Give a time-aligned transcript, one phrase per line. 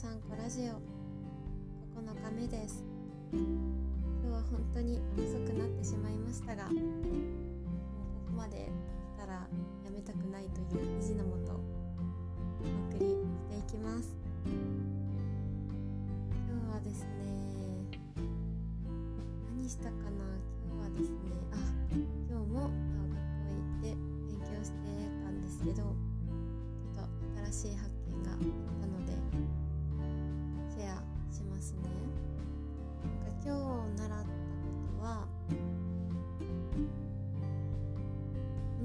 [0.00, 0.64] 散歩ラジオ
[1.98, 2.84] 9日目です。
[3.32, 3.42] 今
[4.22, 6.80] 日は本当に遅くなってしまいましたがもうこ
[8.30, 8.70] こまで
[9.16, 9.32] 来たら
[9.84, 13.16] やめたくないという意地のもとお送りし
[13.48, 14.16] ていきます。
[14.46, 14.54] 今
[16.70, 17.08] 日はですね
[19.58, 20.27] 何したかな？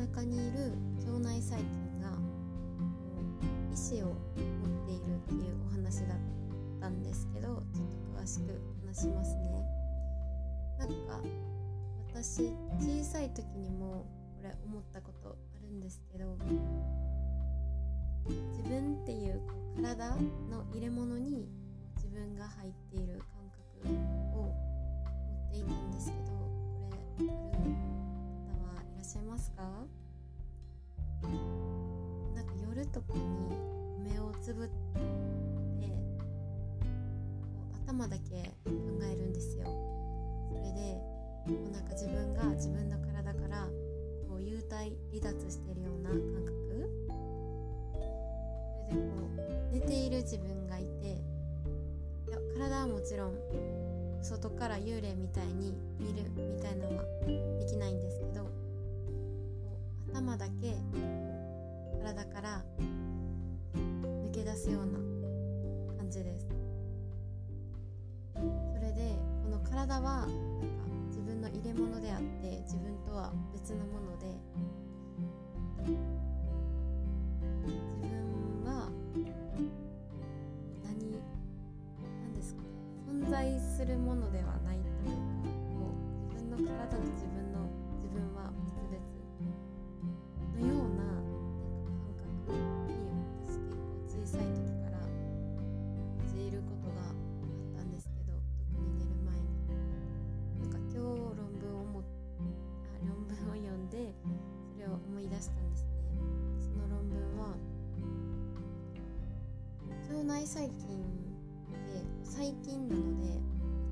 [0.00, 0.72] お腹にいる
[1.06, 2.16] 腸内細菌がこ
[3.70, 4.16] う意志を持っ
[4.86, 6.18] ているっていうお話だっ
[6.80, 9.62] たんですけどちょっと詳しく話しますね。
[10.78, 11.20] なんか
[12.14, 14.06] 私小さい時にも
[14.38, 16.38] これ思ったことあるんですけど
[18.24, 20.16] 自分っていうこう体
[20.48, 21.46] の入れ物に
[21.96, 23.20] 自分が入っている
[32.92, 33.20] とかに
[34.12, 35.94] 目をつぶってこ
[37.76, 39.64] う頭だけ考えるんですよ。
[40.50, 41.00] それで
[41.46, 43.66] こうなんか自分が自分の体から
[44.28, 46.60] こう幽体離脱してるような感覚。
[48.88, 49.12] それでこ
[49.70, 53.34] う寝ている自分がいていや体はもちろん
[54.22, 57.04] 外から幽霊みたいに見るみたいなのは
[57.58, 58.50] できないんですけど
[60.12, 60.76] 頭だけ
[62.02, 62.64] 体から
[63.74, 64.98] 抜け出すような
[65.98, 66.48] 感じです。
[68.34, 68.40] そ
[68.80, 70.34] れでこの体はなんか
[71.08, 74.26] 自分の入れ物であって自分とは別のもので
[75.84, 75.92] 自
[78.00, 78.88] 分は
[80.82, 81.20] 何
[82.24, 82.68] 何ですかね
[83.06, 85.22] 存在するものではないというか
[85.78, 85.92] こ
[86.30, 87.39] う自分の体と自分
[110.50, 110.74] 細菌っ
[111.86, 113.38] て細菌なので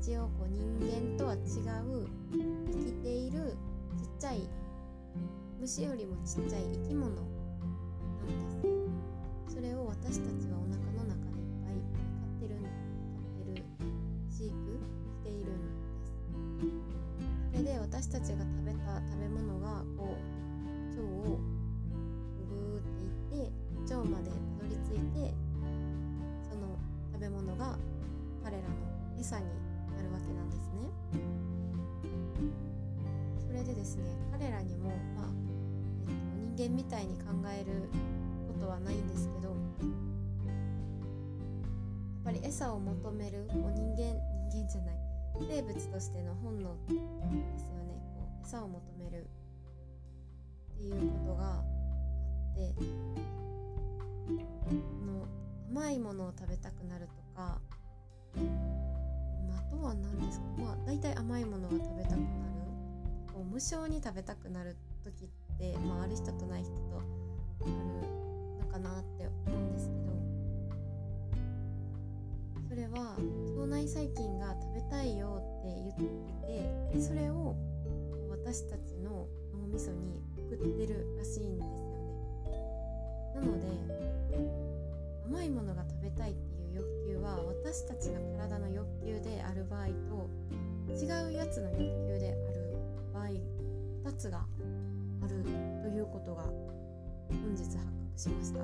[0.00, 2.38] 一応こう人間とは違う生
[2.82, 3.52] きている
[3.98, 4.48] ちっちゃい
[5.60, 7.30] 虫よりもちっちゃい生き物なんで
[9.50, 9.54] す。
[9.54, 13.64] それを私たちはお腹の中でいっぱいいっぱい飼ってる飼ってる
[14.30, 14.56] 飼育
[15.12, 16.16] しているんです
[17.52, 21.36] それで私たちが食べた食べ物がこう腸を
[22.48, 25.45] グーっていって腸までたどり着いて
[27.26, 27.76] べ物が
[28.44, 28.74] 彼らの
[29.18, 29.46] 餌に
[29.94, 30.88] なるわけなんですね。
[33.46, 35.28] それでですね彼らにも、まあ
[36.08, 37.88] えっと、人間みたいに考える
[38.48, 39.56] ことはないんですけどやっ
[42.24, 44.14] ぱり餌を求めるこう人間
[44.50, 44.96] 人間じゃない
[45.48, 47.00] 生物としての本能ですよ
[47.82, 48.00] ね。
[48.14, 49.26] こう餌を求める。
[55.96, 57.58] いものを食べたくなるとか、
[58.36, 60.46] あ、とは何ですか？
[60.58, 62.26] まあ大体甘いものが食べたくなる。
[63.32, 66.78] こう無性に食べたくなる時って、まあ、ある人とない人と
[67.62, 67.72] ある
[68.66, 70.06] のかなって思うんですけど。
[72.68, 73.16] それは
[73.56, 75.94] 腸内細菌が食べたいよって言っ
[76.92, 77.56] ててそれを
[78.30, 81.88] 私たちの脳みそに送ってるらしいんですよ
[82.44, 82.56] ね。
[83.34, 84.65] なので
[85.28, 90.30] 甘いものが食べたいっていう欲求は私たちの体の欲求である場合と
[90.92, 92.76] 違うやつの欲求である
[93.12, 93.26] 場合
[94.10, 94.46] 2つが
[95.22, 95.42] ある
[95.82, 97.86] ということが本日発覚
[98.16, 98.60] しました。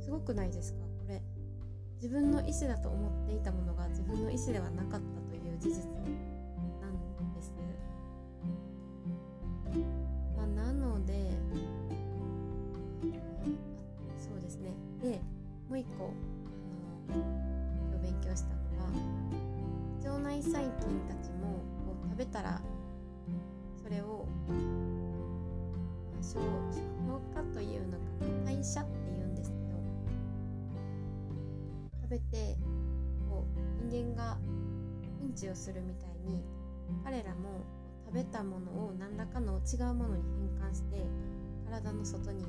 [0.00, 0.80] すごくないですか？
[0.80, 1.22] これ。
[1.96, 5.82] 自分の意思だと思っていたものが自分の意思ではなかったという事実。
[15.72, 16.12] もう一個
[17.08, 17.24] あの
[17.88, 18.92] 今日勉強したのは
[20.04, 20.68] 腸内細菌
[21.08, 22.60] たちもこう食べたら
[23.82, 24.28] それを、
[26.20, 28.04] 消消化というのか
[28.44, 29.62] な代謝っていうんですけど
[32.02, 32.58] 食べて
[33.30, 34.36] こう人間が
[35.22, 36.44] うんちをするみたいに
[37.02, 37.64] 彼らも
[38.04, 40.22] 食べたものを何らかの違うものに
[40.60, 40.98] 変換して
[41.64, 42.44] 体の外に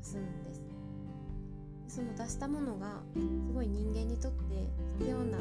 [0.00, 0.59] 出すんです。
[1.90, 4.38] その出したものがすごい人間にとって
[5.00, 5.38] 必要な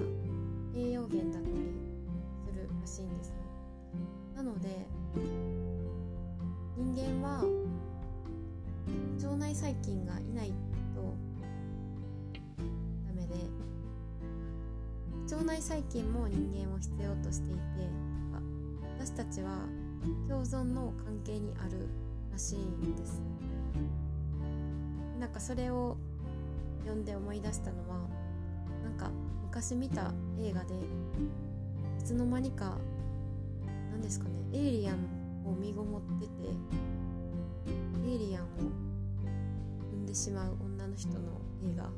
[0.75, 1.55] 栄養源だったり
[2.43, 3.31] するらしいんです
[4.35, 4.87] なので
[6.75, 7.45] 人間は
[9.21, 10.47] 腸内細菌がいない
[10.95, 11.15] と
[13.07, 13.35] ダメで
[15.31, 17.59] 腸内細菌も人間を必要としていて
[18.97, 19.51] 私たちは
[20.27, 21.87] 共存の関係にある
[22.31, 23.21] らしいんです。
[25.19, 25.97] なんかそれを
[26.79, 27.97] 読んで思い出したのは
[28.83, 29.11] なんか
[29.43, 32.77] 昔見た映画でいつの間にか
[33.91, 34.95] 何ですかねエイリアン
[35.45, 36.31] を身ごもってて
[38.05, 38.47] エイリアンを
[39.91, 41.89] 産んでしまう女の人の映画。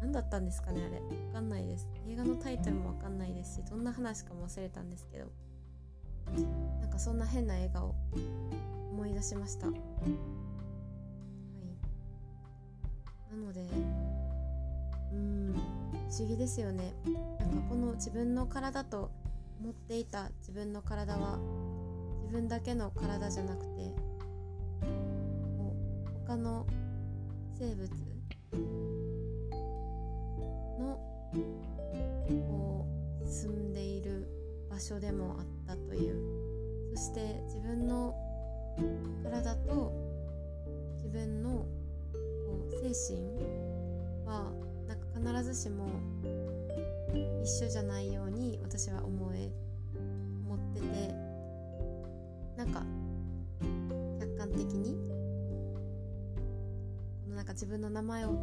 [0.00, 1.00] 何だったんですかねあれ。
[1.00, 1.88] 分かんないです。
[2.08, 5.26] 映画のタイトルも分かんないですしどんな話かも忘れたんですけど。
[6.80, 7.94] なんかそんな変な映画を
[8.92, 9.68] 思い出しました。
[13.36, 13.60] なので
[15.12, 15.54] うん
[16.08, 16.94] 不思議ですよね。
[17.38, 19.10] なんかこの自分の体と
[19.60, 21.38] 思っていた自分の体は
[22.22, 23.92] 自分だけの体じゃなくて
[25.58, 25.74] も
[26.06, 26.66] う他の
[27.58, 27.90] 生物
[30.78, 30.98] の
[32.48, 32.86] こ
[33.22, 34.28] う住んでいる
[34.70, 36.46] 場所でもあったという。
[36.94, 38.14] そして自分の
[39.22, 39.92] 体と
[40.94, 41.85] 自分のこう
[42.94, 44.52] 精神は
[44.86, 45.86] なんか必ずしも
[47.42, 49.50] 一緒じゃないように私は思え
[50.46, 51.12] 思ってて
[52.56, 52.84] なんか
[54.20, 54.94] 客観的に
[57.24, 58.38] このなんか自分の名前を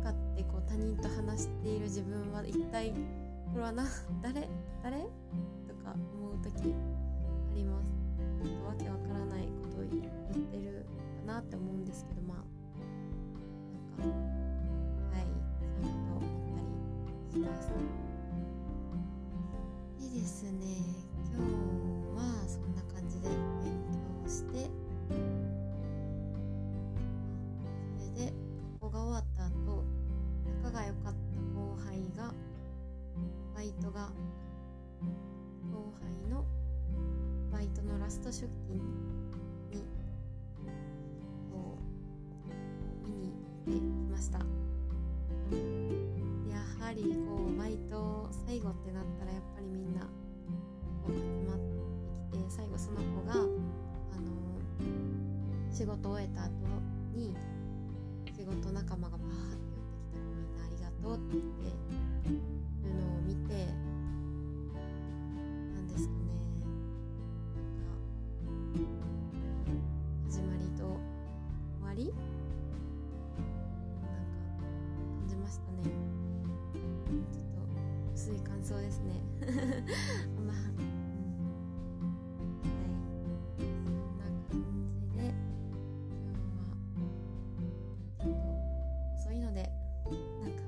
[0.00, 3.84] 使ってこう他人と話している自分は一体これはな
[4.22, 4.48] 誰
[4.82, 5.00] 誰？
[5.00, 7.86] とか思う時あります。
[8.66, 9.90] わけわからないことを言っ
[10.50, 10.86] てる
[11.26, 12.45] かなって思うんですけどまあ。
[33.82, 34.10] トが
[35.72, 36.44] 後輩の
[37.50, 38.74] バイトのラスト出勤
[39.70, 39.84] に
[41.52, 41.78] こ
[43.04, 44.38] う見に行ってきました。
[44.38, 44.44] や
[46.84, 50.08] はりこうバイト最後ってなったらやっぱりみんなこ
[51.08, 51.18] う集
[51.48, 51.58] まっ
[52.30, 53.46] てきて最後その子があの
[55.72, 56.50] 仕事を終えた後
[57.14, 57.34] に
[58.36, 62.05] 仕事仲間がバーって寄ってきてみんなありがとうって言って
[78.76, 79.22] 想ですね。
[80.46, 80.84] まあ、はい。
[83.56, 84.44] そんな感
[85.00, 85.34] じで。
[88.18, 88.50] 今日はちょっと
[89.14, 89.70] 遅いので
[90.42, 90.62] なんか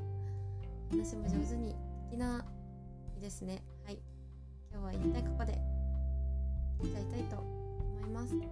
[0.90, 2.44] 話も上手にできな
[3.16, 3.62] いですね。
[3.84, 4.00] はい。
[4.70, 5.61] 今日は一体ここで
[6.80, 8.35] 切っちゃいたいと思います。
[8.35, 8.49] また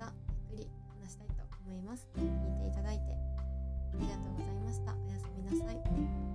[0.00, 0.14] 明日
[0.48, 0.70] ゆっくり
[1.02, 1.34] 話したいと
[1.64, 2.08] 思います。
[2.16, 2.24] 聞い
[2.60, 4.94] ていただいてありがとうございました。
[4.94, 6.25] おやすみなさい。